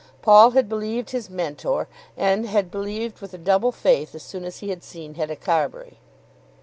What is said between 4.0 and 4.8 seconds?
as soon as he